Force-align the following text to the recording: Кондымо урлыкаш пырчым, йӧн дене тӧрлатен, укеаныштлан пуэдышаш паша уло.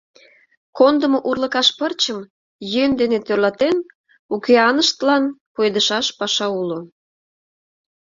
Кондымо 0.77 1.19
урлыкаш 1.29 1.69
пырчым, 1.77 2.19
йӧн 2.73 2.91
дене 2.99 3.17
тӧрлатен, 3.25 3.77
укеаныштлан 4.33 5.23
пуэдышаш 5.53 6.07
паша 6.19 6.47
уло. 6.61 6.79